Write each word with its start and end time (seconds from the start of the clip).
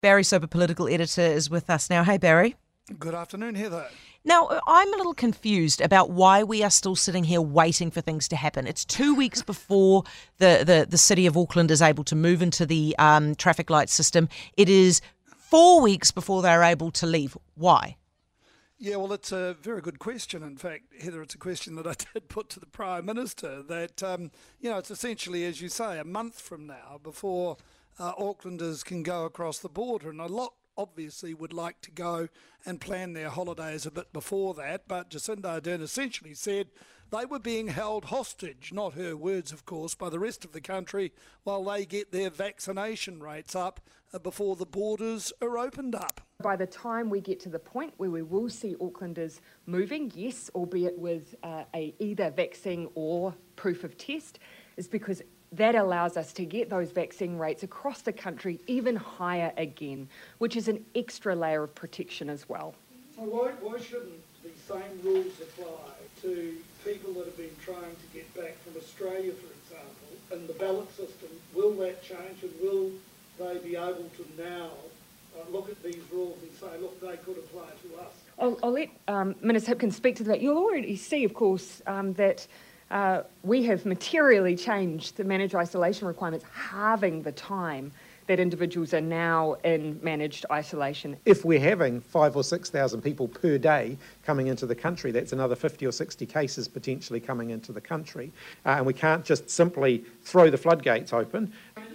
Barry 0.00 0.24
Soper, 0.24 0.46
political 0.46 0.88
editor, 0.88 1.20
is 1.20 1.50
with 1.50 1.68
us 1.68 1.90
now. 1.90 2.02
Hey, 2.02 2.16
Barry. 2.16 2.56
Good 2.98 3.14
afternoon, 3.14 3.54
Heather. 3.54 3.86
Now, 4.24 4.60
I'm 4.66 4.92
a 4.92 4.96
little 4.96 5.14
confused 5.14 5.80
about 5.80 6.10
why 6.10 6.42
we 6.42 6.62
are 6.62 6.70
still 6.70 6.96
sitting 6.96 7.24
here 7.24 7.40
waiting 7.40 7.90
for 7.90 8.00
things 8.00 8.26
to 8.28 8.36
happen. 8.36 8.66
It's 8.66 8.84
two 8.84 9.14
weeks 9.14 9.42
before 9.42 10.04
the, 10.38 10.62
the, 10.64 10.86
the 10.88 10.98
city 10.98 11.26
of 11.26 11.36
Auckland 11.36 11.70
is 11.70 11.82
able 11.82 12.04
to 12.04 12.16
move 12.16 12.40
into 12.42 12.64
the 12.64 12.94
um, 12.98 13.34
traffic 13.34 13.68
light 13.70 13.90
system. 13.90 14.28
It 14.56 14.68
is 14.68 15.00
four 15.36 15.82
weeks 15.82 16.10
before 16.10 16.42
they're 16.42 16.62
able 16.62 16.90
to 16.92 17.06
leave. 17.06 17.36
Why? 17.54 17.96
Yeah, 18.78 18.96
well, 18.96 19.12
it's 19.12 19.32
a 19.32 19.56
very 19.60 19.82
good 19.82 19.98
question. 19.98 20.42
In 20.42 20.56
fact, 20.56 20.84
Heather, 21.02 21.20
it's 21.20 21.34
a 21.34 21.38
question 21.38 21.76
that 21.76 21.86
I 21.86 21.92
did 22.14 22.28
put 22.28 22.48
to 22.50 22.60
the 22.60 22.66
Prime 22.66 23.04
Minister 23.04 23.62
that, 23.64 24.02
um, 24.02 24.30
you 24.60 24.70
know, 24.70 24.78
it's 24.78 24.90
essentially, 24.90 25.44
as 25.44 25.60
you 25.60 25.68
say, 25.68 25.98
a 25.98 26.04
month 26.04 26.40
from 26.40 26.66
now 26.66 26.98
before 27.02 27.58
uh, 27.98 28.14
Aucklanders 28.14 28.84
can 28.84 29.02
go 29.02 29.24
across 29.24 29.58
the 29.58 29.68
border. 29.68 30.10
And 30.10 30.20
a 30.20 30.26
lot 30.26 30.54
obviously 30.76 31.34
would 31.34 31.52
like 31.52 31.80
to 31.82 31.90
go 31.90 32.28
and 32.64 32.80
plan 32.80 33.12
their 33.12 33.28
holidays 33.28 33.86
a 33.86 33.90
bit 33.90 34.12
before 34.12 34.54
that. 34.54 34.88
But 34.88 35.10
Jacinda 35.10 35.60
Ardern 35.60 35.82
essentially 35.82 36.34
said 36.34 36.68
they 37.10 37.24
were 37.24 37.38
being 37.40 37.68
held 37.68 38.06
hostage, 38.06 38.72
not 38.72 38.94
her 38.94 39.16
words, 39.16 39.52
of 39.52 39.66
course, 39.66 39.94
by 39.94 40.08
the 40.08 40.18
rest 40.18 40.44
of 40.44 40.52
the 40.52 40.60
country 40.60 41.12
while 41.42 41.64
they 41.64 41.84
get 41.84 42.12
their 42.12 42.30
vaccination 42.30 43.20
rates 43.20 43.54
up 43.54 43.80
uh, 44.12 44.18
before 44.18 44.56
the 44.56 44.66
borders 44.66 45.32
are 45.42 45.58
opened 45.58 45.94
up. 45.94 46.20
By 46.42 46.56
the 46.56 46.66
time 46.66 47.10
we 47.10 47.20
get 47.20 47.40
to 47.40 47.48
the 47.48 47.58
point 47.58 47.94
where 47.96 48.10
we 48.10 48.22
will 48.22 48.48
see 48.48 48.74
Aucklanders 48.76 49.40
moving, 49.66 50.10
yes, 50.14 50.50
albeit 50.54 50.98
with 50.98 51.34
uh, 51.42 51.64
a 51.74 51.94
either 51.98 52.30
vaccine 52.30 52.88
or 52.94 53.34
proof 53.56 53.84
of 53.84 53.98
test, 53.98 54.38
is 54.76 54.88
because 54.88 55.20
that 55.52 55.74
allows 55.74 56.16
us 56.16 56.32
to 56.34 56.44
get 56.44 56.70
those 56.70 56.90
vaccine 56.92 57.36
rates 57.36 57.62
across 57.62 58.02
the 58.02 58.12
country 58.12 58.60
even 58.66 58.96
higher 58.96 59.52
again, 59.56 60.08
which 60.38 60.56
is 60.56 60.68
an 60.68 60.84
extra 60.94 61.34
layer 61.34 61.64
of 61.64 61.74
protection 61.74 62.30
as 62.30 62.48
well. 62.48 62.74
So 63.16 63.22
why, 63.22 63.50
why 63.60 63.78
shouldn't 63.80 64.20
the 64.42 64.50
same 64.66 65.00
rules 65.02 65.40
apply 65.40 65.92
to 66.22 66.56
people 66.84 67.12
that 67.14 67.26
have 67.26 67.36
been 67.36 67.56
trying 67.64 67.96
to 67.96 68.06
get 68.14 68.32
back 68.34 68.56
from 68.62 68.76
Australia, 68.76 69.32
for 69.32 69.52
example, 69.64 70.08
and 70.32 70.48
the 70.48 70.54
ballot 70.54 70.88
system? 70.96 71.28
Will 71.54 71.72
that 71.76 72.02
change 72.02 72.42
and 72.42 72.52
will 72.62 72.90
they 73.38 73.58
be 73.58 73.76
able 73.76 74.08
to 74.16 74.26
now 74.38 74.70
uh, 75.36 75.50
look 75.50 75.68
at 75.68 75.82
these 75.82 76.02
rules 76.12 76.38
and 76.42 76.52
say, 76.58 76.78
look, 76.80 77.00
they 77.00 77.16
could 77.18 77.38
apply 77.38 77.66
to 77.82 78.00
us? 78.00 78.12
I'll, 78.38 78.58
I'll 78.62 78.72
let 78.72 78.88
um, 79.08 79.34
Minister 79.42 79.74
Hipkins 79.74 79.94
speak 79.94 80.16
to 80.16 80.24
that. 80.24 80.40
You'll 80.40 80.58
already 80.58 80.96
see, 80.96 81.24
of 81.24 81.34
course, 81.34 81.82
um, 81.86 82.14
that 82.14 82.46
uh, 82.90 83.22
we 83.42 83.62
have 83.64 83.86
materially 83.86 84.56
changed 84.56 85.16
the 85.16 85.24
managed 85.24 85.54
isolation 85.54 86.08
requirements, 86.08 86.44
halving 86.52 87.22
the 87.22 87.32
time 87.32 87.92
that 88.26 88.38
individuals 88.38 88.94
are 88.94 89.00
now 89.00 89.54
in 89.64 89.98
managed 90.02 90.46
isolation. 90.52 91.16
If 91.24 91.44
we're 91.44 91.60
having 91.60 92.00
five 92.00 92.36
or 92.36 92.44
6,000 92.44 93.02
people 93.02 93.26
per 93.26 93.58
day 93.58 93.96
coming 94.24 94.46
into 94.46 94.66
the 94.66 94.74
country, 94.74 95.10
that's 95.10 95.32
another 95.32 95.56
50 95.56 95.86
or 95.86 95.92
60 95.92 96.26
cases 96.26 96.68
potentially 96.68 97.18
coming 97.18 97.50
into 97.50 97.72
the 97.72 97.80
country. 97.80 98.30
Uh, 98.64 98.70
and 98.70 98.86
we 98.86 98.92
can't 98.92 99.24
just 99.24 99.50
simply 99.50 100.04
throw 100.22 100.48
the 100.48 100.58
floodgates 100.58 101.12
open. 101.12 101.52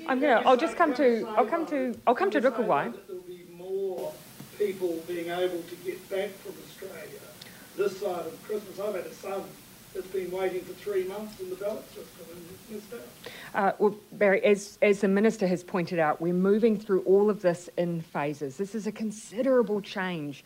I'm 0.08 0.20
gonna, 0.20 0.42
I'll 0.46 0.58
just 0.58 0.76
come 0.76 0.94
to, 0.96 1.26
I'll 1.38 1.46
come 1.46 1.66
to, 1.68 1.98
I'll 2.06 2.16
come 2.16 2.32
to 2.32 2.42
Rukuwai. 2.42 2.94
There'll 3.08 3.22
be 3.22 3.46
more 3.56 4.14
people 4.58 5.02
being 5.08 5.30
able 5.30 5.62
to 5.62 5.76
get 5.86 6.10
back 6.10 6.30
from 6.30 6.54
Australia 6.68 7.20
this 7.78 8.00
side 8.00 8.26
of 8.26 8.44
Christmas. 8.44 8.80
I've 8.80 8.96
had 8.96 9.06
a 9.06 9.14
son 9.14 9.44
that's 9.96 10.08
been 10.08 10.30
waiting 10.30 10.62
for 10.62 10.74
three 10.74 11.06
months 11.06 11.40
in 11.40 11.50
the 11.50 11.56
ballot 11.56 11.88
system 11.88 12.26
and 12.32 12.76
missed 12.76 12.94
out. 12.94 13.00
Uh, 13.56 13.72
well, 13.80 13.96
Barry, 14.12 14.44
as, 14.44 14.78
as 14.82 15.02
the 15.02 15.08
Minister 15.08 15.48
has 15.48 15.64
pointed 15.64 15.98
out, 15.98 16.22
we're 16.22 16.34
moving 16.34 16.78
through 16.78 17.02
all 17.04 17.30
of 17.30 17.42
this 17.42 17.70
in 17.78 18.02
phases. 18.02 18.58
This 18.58 18.76
is 18.76 18.86
a 18.86 18.92
considerable 18.92 19.82
change. 19.82 20.44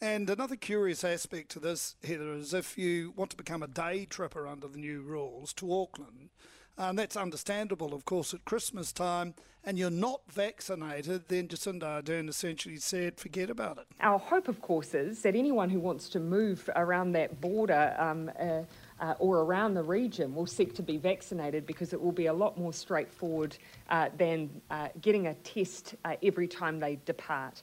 And 0.00 0.28
another 0.30 0.56
curious 0.56 1.04
aspect 1.04 1.50
to 1.50 1.60
this, 1.60 1.96
Heather, 2.02 2.32
is 2.32 2.54
if 2.54 2.78
you 2.78 3.12
want 3.16 3.30
to 3.30 3.36
become 3.36 3.62
a 3.62 3.68
day 3.68 4.04
tripper 4.04 4.46
under 4.46 4.66
the 4.66 4.78
new 4.78 5.00
rules 5.00 5.52
to 5.54 5.72
Auckland, 5.72 6.30
and 6.78 6.98
that's 6.98 7.16
understandable, 7.16 7.94
of 7.94 8.04
course, 8.04 8.32
at 8.32 8.44
Christmas 8.44 8.92
time, 8.92 9.34
and 9.64 9.78
you're 9.78 9.90
not 9.90 10.22
vaccinated, 10.28 11.28
then 11.28 11.46
Jacinda 11.46 12.02
Ardern 12.02 12.28
essentially 12.28 12.78
said, 12.78 13.20
forget 13.20 13.48
about 13.48 13.78
it. 13.78 13.84
Our 14.00 14.18
hope, 14.18 14.48
of 14.48 14.60
course, 14.60 14.92
is 14.94 15.22
that 15.22 15.36
anyone 15.36 15.70
who 15.70 15.78
wants 15.78 16.08
to 16.10 16.18
move 16.18 16.68
around 16.74 17.12
that 17.12 17.40
border 17.40 17.94
um, 17.98 18.30
uh, 18.40 18.62
uh, 19.02 19.14
or 19.18 19.40
around 19.40 19.74
the 19.74 19.82
region 19.82 20.34
will 20.34 20.46
seek 20.46 20.74
to 20.74 20.82
be 20.82 20.96
vaccinated 20.96 21.66
because 21.66 21.92
it 21.92 22.00
will 22.00 22.12
be 22.12 22.26
a 22.26 22.32
lot 22.32 22.56
more 22.56 22.72
straightforward 22.72 23.56
uh, 23.90 24.08
than 24.16 24.48
uh, 24.70 24.88
getting 25.00 25.26
a 25.26 25.34
test 25.34 25.96
uh, 26.04 26.14
every 26.22 26.46
time 26.46 26.78
they 26.78 26.98
depart. 27.04 27.62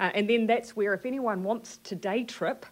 Uh, 0.00 0.10
and 0.14 0.28
then 0.28 0.46
that's 0.46 0.74
where, 0.74 0.92
if 0.92 1.06
anyone 1.06 1.44
wants 1.44 1.78
to 1.78 1.94
day 1.94 2.24
trip, 2.24 2.66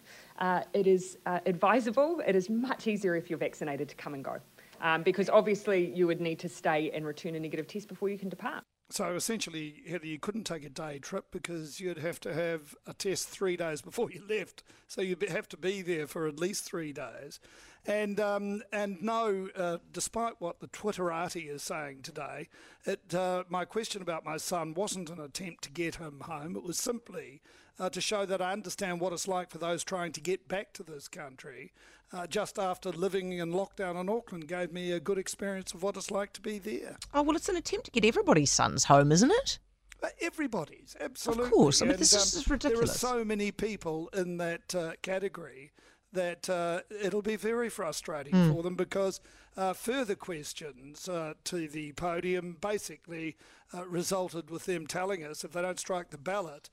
it 0.73 0.87
is 0.87 1.17
advisable, 1.25 2.21
it 2.25 2.35
is 2.35 2.49
much 2.49 2.87
easier 2.87 3.15
if 3.15 3.29
you're 3.29 3.39
vaccinated 3.39 3.87
to 3.87 3.95
come 3.95 4.13
and 4.13 4.23
go. 4.23 4.37
Um, 4.81 5.03
because 5.03 5.29
obviously 5.29 5.93
you 5.93 6.07
would 6.07 6.21
need 6.21 6.39
to 6.39 6.49
stay 6.49 6.89
and 6.91 7.05
return 7.05 7.35
a 7.35 7.39
negative 7.39 7.67
test 7.67 7.87
before 7.87 8.09
you 8.09 8.17
can 8.17 8.29
depart. 8.29 8.63
So 8.91 9.13
essentially, 9.13 9.83
Heather, 9.87 10.07
you 10.07 10.17
couldn't 10.17 10.45
take 10.45 10.65
a 10.65 10.69
day 10.69 10.97
trip 10.97 11.25
because 11.31 11.79
you'd 11.79 11.99
have 11.99 12.19
to 12.21 12.33
have 12.33 12.75
a 12.87 12.93
test 12.93 13.29
three 13.29 13.55
days 13.55 13.81
before 13.81 14.09
you 14.09 14.23
left. 14.27 14.63
So 14.87 15.01
you'd 15.01 15.21
have 15.29 15.47
to 15.49 15.57
be 15.57 15.83
there 15.83 16.07
for 16.07 16.27
at 16.27 16.39
least 16.39 16.63
three 16.63 16.91
days. 16.91 17.39
And 17.85 18.19
um, 18.19 18.63
and 18.73 19.01
no, 19.01 19.49
uh, 19.55 19.77
despite 19.93 20.33
what 20.39 20.59
the 20.59 20.67
Twitterati 20.67 21.49
is 21.49 21.61
saying 21.61 22.01
today, 22.01 22.49
it, 22.85 23.13
uh, 23.13 23.43
my 23.47 23.63
question 23.63 24.01
about 24.01 24.25
my 24.25 24.37
son 24.37 24.73
wasn't 24.73 25.09
an 25.09 25.19
attempt 25.19 25.63
to 25.65 25.71
get 25.71 25.95
him 25.95 26.21
home. 26.21 26.55
It 26.55 26.63
was 26.63 26.77
simply 26.77 27.41
uh, 27.79 27.89
to 27.89 28.01
show 28.01 28.25
that 28.25 28.41
I 28.41 28.51
understand 28.51 28.99
what 28.99 29.13
it's 29.13 29.27
like 29.27 29.49
for 29.49 29.57
those 29.57 29.83
trying 29.83 30.11
to 30.13 30.21
get 30.21 30.47
back 30.47 30.73
to 30.73 30.83
this 30.83 31.07
country. 31.07 31.71
Uh, 32.11 32.25
just 32.25 32.57
after 32.57 32.89
living 32.89 33.33
in 33.33 33.51
lockdown 33.51 33.99
in 33.99 34.09
Auckland 34.09 34.47
gave 34.47 34.73
me 34.73 34.91
a 34.91 34.99
good 34.99 35.19
experience 35.19 35.73
of 35.73 35.83
what 35.83 35.95
it's 35.95 36.09
like 36.09 36.33
to 36.33 36.41
be 36.41 36.57
there. 36.57 36.97
Oh, 37.13 37.21
well, 37.21 37.35
it's 37.35 37.49
an 37.49 37.55
attempt 37.55 37.85
to 37.85 37.91
get 37.91 38.03
everybody's 38.03 38.51
sons 38.51 38.85
home, 38.85 39.11
isn't 39.11 39.31
it? 39.31 39.59
Uh, 40.01 40.07
everybody's, 40.21 40.95
absolutely. 40.99 41.45
Of 41.45 41.51
course. 41.51 41.81
I 41.81 41.85
mean, 41.85 41.91
and, 41.91 41.99
this 41.99 42.13
is 42.13 42.37
um, 42.37 42.51
ridiculous. 42.51 42.99
There 42.99 43.11
are 43.11 43.15
so 43.17 43.23
many 43.23 43.51
people 43.51 44.09
in 44.13 44.37
that 44.37 44.73
uh, 44.73 44.93
category 45.01 45.71
that 46.11 46.49
uh, 46.49 46.81
it'll 47.03 47.21
be 47.21 47.35
very 47.35 47.69
frustrating 47.69 48.33
mm. 48.33 48.53
for 48.53 48.63
them 48.63 48.75
because 48.75 49.21
uh, 49.57 49.73
further 49.73 50.15
questions 50.15 51.07
uh, 51.07 51.33
to 51.43 51.67
the 51.67 51.91
podium 51.93 52.57
basically 52.61 53.35
uh, 53.73 53.85
resulted 53.85 54.49
with 54.49 54.65
them 54.65 54.87
telling 54.87 55.23
us 55.23 55.43
if 55.43 55.51
they 55.51 55.61
don't 55.61 55.79
strike 55.79 56.09
the 56.09 56.17
ballot, 56.17 56.69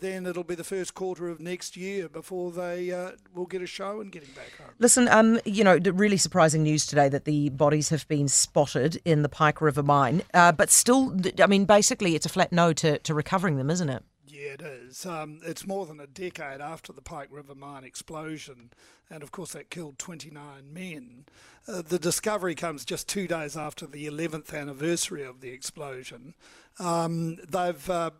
then 0.00 0.26
it'll 0.26 0.44
be 0.44 0.54
the 0.54 0.64
first 0.64 0.94
quarter 0.94 1.28
of 1.28 1.40
next 1.40 1.76
year 1.76 2.08
before 2.08 2.52
they 2.52 2.92
uh, 2.92 3.12
will 3.34 3.46
get 3.46 3.62
a 3.62 3.66
show 3.66 4.00
and 4.00 4.12
getting 4.12 4.30
back 4.30 4.56
home. 4.58 4.74
Listen, 4.78 5.08
um, 5.08 5.40
you 5.44 5.64
know, 5.64 5.78
really 5.92 6.16
surprising 6.16 6.62
news 6.62 6.86
today 6.86 7.08
that 7.08 7.24
the 7.24 7.48
bodies 7.50 7.88
have 7.88 8.06
been 8.08 8.28
spotted 8.28 9.00
in 9.04 9.22
the 9.22 9.28
Pike 9.28 9.60
River 9.60 9.82
mine, 9.82 10.22
uh, 10.34 10.52
but 10.52 10.70
still, 10.70 11.16
I 11.42 11.46
mean, 11.46 11.64
basically, 11.64 12.14
it's 12.14 12.26
a 12.26 12.30
flat 12.30 12.52
no 12.52 12.72
to, 12.74 12.98
to 12.98 13.14
recovering 13.14 13.56
them, 13.56 13.70
isn't 13.70 13.88
it? 13.88 14.04
Yeah, 14.26 14.52
it 14.52 14.62
is. 14.62 15.04
Um, 15.04 15.40
it's 15.44 15.66
more 15.66 15.86
than 15.86 16.00
a 16.00 16.06
decade 16.06 16.60
after 16.60 16.92
the 16.92 17.02
Pike 17.02 17.28
River 17.30 17.54
mine 17.54 17.84
explosion, 17.84 18.70
and 19.10 19.22
of 19.22 19.32
course, 19.32 19.52
that 19.52 19.70
killed 19.70 19.98
29 19.98 20.72
men. 20.72 21.26
Uh, 21.68 21.82
the 21.82 21.98
discovery 21.98 22.54
comes 22.54 22.84
just 22.84 23.08
two 23.08 23.26
days 23.26 23.56
after 23.56 23.86
the 23.86 24.06
11th 24.06 24.54
anniversary 24.54 25.24
of 25.24 25.40
the 25.40 25.50
explosion. 25.50 26.34
Um, 26.78 27.36
they've 27.48 27.90
uh, 27.90 28.10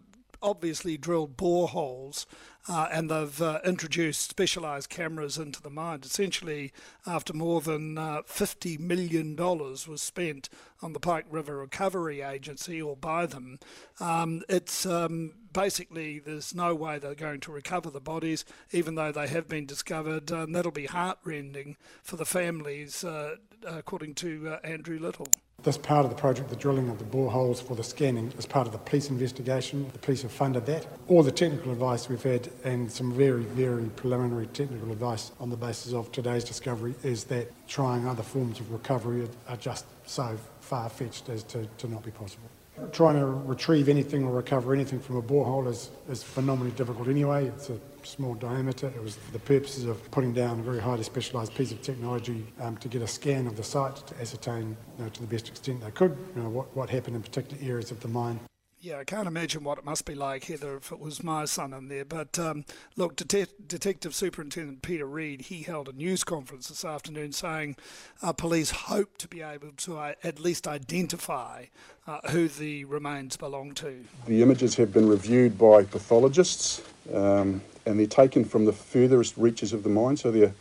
obviously 0.42 0.96
drilled 0.96 1.36
boreholes 1.36 2.26
uh, 2.68 2.88
and 2.92 3.10
they've 3.10 3.42
uh, 3.42 3.58
introduced 3.64 4.30
specialised 4.30 4.90
cameras 4.90 5.38
into 5.38 5.62
the 5.62 5.70
mine. 5.70 6.00
Essentially, 6.04 6.72
after 7.06 7.32
more 7.32 7.60
than 7.60 7.96
uh, 7.96 8.22
$50 8.28 8.78
million 8.78 9.34
was 9.36 10.02
spent 10.02 10.48
on 10.82 10.92
the 10.92 11.00
Pike 11.00 11.26
River 11.30 11.56
Recovery 11.56 12.20
Agency 12.20 12.80
or 12.80 12.96
by 12.96 13.26
them, 13.26 13.58
um, 13.98 14.42
it's 14.48 14.84
um, 14.84 15.34
basically 15.52 16.18
there's 16.18 16.54
no 16.54 16.74
way 16.74 16.98
they're 16.98 17.14
going 17.14 17.40
to 17.40 17.52
recover 17.52 17.90
the 17.90 18.00
bodies, 18.00 18.44
even 18.72 18.94
though 18.94 19.12
they 19.12 19.28
have 19.28 19.48
been 19.48 19.66
discovered. 19.66 20.30
And 20.30 20.54
that'll 20.54 20.70
be 20.70 20.86
heartrending 20.86 21.76
for 22.02 22.16
the 22.16 22.26
families, 22.26 23.02
uh, 23.04 23.36
according 23.66 24.14
to 24.16 24.50
uh, 24.50 24.58
Andrew 24.62 24.98
Little. 24.98 25.28
This 25.62 25.76
part 25.76 26.06
of 26.06 26.10
the 26.10 26.16
project, 26.16 26.48
the 26.48 26.56
drilling 26.56 26.88
of 26.88 26.98
the 26.98 27.04
boreholes 27.04 27.62
for 27.62 27.76
the 27.76 27.84
scanning, 27.84 28.32
is 28.38 28.46
part 28.46 28.66
of 28.66 28.72
the 28.72 28.78
police 28.78 29.10
investigation. 29.10 29.90
The 29.92 29.98
police 29.98 30.22
have 30.22 30.32
funded 30.32 30.64
that. 30.64 30.86
All 31.06 31.22
the 31.22 31.30
technical 31.30 31.70
advice 31.70 32.08
we've 32.08 32.22
had 32.22 32.48
and 32.64 32.90
some 32.90 33.12
very, 33.12 33.42
very 33.42 33.84
preliminary 33.90 34.46
technical 34.46 34.90
advice 34.90 35.32
on 35.38 35.50
the 35.50 35.58
basis 35.58 35.92
of 35.92 36.10
today's 36.12 36.44
discovery 36.44 36.94
is 37.02 37.24
that 37.24 37.52
trying 37.68 38.06
other 38.06 38.22
forms 38.22 38.58
of 38.58 38.72
recovery 38.72 39.28
are 39.48 39.56
just 39.58 39.84
so 40.06 40.38
far-fetched 40.60 41.28
as 41.28 41.42
to, 41.44 41.66
to 41.76 41.88
not 41.88 42.02
be 42.02 42.10
possible. 42.10 42.48
Trying 42.92 43.18
to 43.18 43.26
retrieve 43.26 43.88
anything 43.88 44.24
or 44.24 44.32
recover 44.32 44.74
anything 44.74 45.00
from 45.00 45.16
a 45.16 45.22
borehole 45.22 45.68
is, 45.68 45.90
is 46.08 46.22
phenomenally 46.22 46.72
difficult 46.72 47.08
anyway. 47.08 47.46
It's 47.46 47.70
a 47.70 47.78
small 48.02 48.34
diameter. 48.34 48.88
It 48.88 49.02
was 49.02 49.16
for 49.16 49.32
the 49.32 49.38
purposes 49.38 49.84
of 49.84 50.10
putting 50.10 50.32
down 50.32 50.60
a 50.60 50.62
very 50.62 50.80
highly 50.80 51.02
specialised 51.02 51.54
piece 51.54 51.72
of 51.72 51.82
technology 51.82 52.46
um, 52.60 52.76
to 52.78 52.88
get 52.88 53.02
a 53.02 53.06
scan 53.06 53.46
of 53.46 53.56
the 53.56 53.62
site 53.62 53.96
to 53.96 54.20
ascertain 54.20 54.76
you 54.98 55.04
know, 55.04 55.10
to 55.10 55.20
the 55.20 55.26
best 55.26 55.48
extent 55.48 55.82
they 55.82 55.90
could 55.90 56.16
you 56.34 56.42
know, 56.42 56.48
what, 56.48 56.74
what 56.76 56.90
happened 56.90 57.16
in 57.16 57.22
particular 57.22 57.62
areas 57.62 57.90
of 57.90 58.00
the 58.00 58.08
mine. 58.08 58.40
Yeah, 58.82 58.96
I 58.96 59.04
can't 59.04 59.28
imagine 59.28 59.62
what 59.62 59.76
it 59.76 59.84
must 59.84 60.06
be 60.06 60.14
like, 60.14 60.44
Heather, 60.44 60.78
if 60.78 60.90
it 60.90 60.98
was 60.98 61.22
my 61.22 61.44
son 61.44 61.74
in 61.74 61.88
there. 61.88 62.06
But 62.06 62.38
um, 62.38 62.64
look, 62.96 63.14
Det- 63.14 63.68
Detective 63.68 64.14
Superintendent 64.14 64.80
Peter 64.80 65.04
Read, 65.04 65.42
he 65.42 65.62
held 65.64 65.90
a 65.90 65.92
news 65.92 66.24
conference 66.24 66.68
this 66.68 66.82
afternoon 66.82 67.32
saying 67.32 67.76
uh, 68.22 68.32
police 68.32 68.70
hope 68.70 69.18
to 69.18 69.28
be 69.28 69.42
able 69.42 69.72
to 69.78 69.98
uh, 69.98 70.14
at 70.24 70.40
least 70.40 70.66
identify 70.66 71.66
uh, 72.06 72.20
who 72.30 72.48
the 72.48 72.86
remains 72.86 73.36
belong 73.36 73.74
to. 73.74 74.02
The 74.26 74.40
images 74.40 74.76
have 74.76 74.94
been 74.94 75.08
reviewed 75.08 75.58
by 75.58 75.84
pathologists 75.84 76.80
um, 77.12 77.60
and 77.84 78.00
they're 78.00 78.06
taken 78.06 78.46
from 78.46 78.64
the 78.64 78.72
furthest 78.72 79.36
reaches 79.36 79.74
of 79.74 79.82
the 79.82 79.90
mine. 79.90 80.16
So 80.16 80.30
they're 80.30 80.54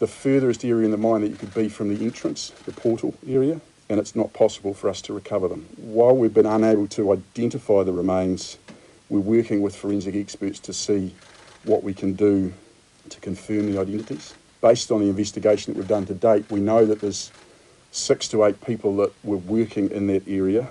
the 0.00 0.08
furthest 0.08 0.64
area 0.64 0.86
in 0.86 0.90
the 0.90 0.96
mine 0.96 1.20
that 1.20 1.28
you 1.28 1.36
could 1.36 1.54
be 1.54 1.68
from 1.68 1.94
the 1.94 2.04
entrance, 2.04 2.50
the 2.66 2.72
portal 2.72 3.14
area 3.28 3.60
and 3.90 3.98
it's 3.98 4.14
not 4.14 4.32
possible 4.32 4.72
for 4.72 4.88
us 4.88 5.02
to 5.02 5.12
recover 5.12 5.48
them. 5.48 5.66
While 5.76 6.16
we've 6.16 6.32
been 6.32 6.46
unable 6.46 6.86
to 6.88 7.12
identify 7.12 7.82
the 7.82 7.92
remains, 7.92 8.56
we're 9.08 9.18
working 9.18 9.60
with 9.60 9.74
forensic 9.74 10.14
experts 10.14 10.60
to 10.60 10.72
see 10.72 11.12
what 11.64 11.82
we 11.82 11.92
can 11.92 12.14
do 12.14 12.54
to 13.08 13.20
confirm 13.20 13.70
the 13.70 13.80
identities. 13.80 14.32
Based 14.62 14.92
on 14.92 15.00
the 15.00 15.08
investigation 15.08 15.72
that 15.74 15.78
we've 15.78 15.88
done 15.88 16.06
to 16.06 16.14
date, 16.14 16.44
we 16.50 16.60
know 16.60 16.86
that 16.86 17.00
there's 17.00 17.32
six 17.90 18.28
to 18.28 18.44
eight 18.44 18.64
people 18.64 18.96
that 18.96 19.12
were 19.24 19.38
working 19.38 19.90
in 19.90 20.06
that 20.06 20.26
area. 20.28 20.68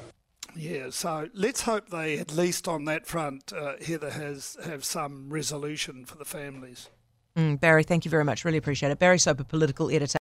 Yeah, 0.55 0.89
so 0.89 1.27
let's 1.33 1.61
hope 1.63 1.89
they, 1.89 2.17
at 2.17 2.33
least 2.33 2.67
on 2.69 2.85
that 2.85 3.05
front, 3.05 3.51
uh, 3.51 3.73
Heather 3.85 4.11
has 4.11 4.57
have 4.63 4.85
some 4.85 5.29
resolution 5.29 6.05
for 6.05 6.17
the 6.17 6.25
families. 6.25 6.89
Mm, 7.37 7.59
Barry, 7.59 7.83
thank 7.83 8.05
you 8.05 8.11
very 8.11 8.25
much. 8.25 8.43
Really 8.43 8.57
appreciate 8.57 8.91
it. 8.91 8.99
Barry 8.99 9.19
Soper, 9.19 9.43
political 9.43 9.91
editor. 9.91 10.17